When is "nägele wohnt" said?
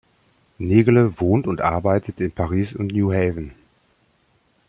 0.57-1.45